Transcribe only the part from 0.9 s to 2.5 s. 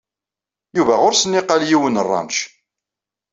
ɣuṛ-s nniqal yiwen ranč.